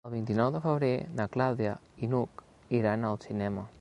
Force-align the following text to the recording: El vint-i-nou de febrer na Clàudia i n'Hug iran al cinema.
El 0.09 0.13
vint-i-nou 0.13 0.47
de 0.53 0.61
febrer 0.63 0.89
na 1.19 1.27
Clàudia 1.35 1.75
i 2.07 2.11
n'Hug 2.15 2.43
iran 2.79 3.07
al 3.11 3.21
cinema. 3.29 3.69